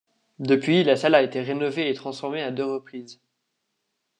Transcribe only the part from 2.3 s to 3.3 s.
à deux reprises.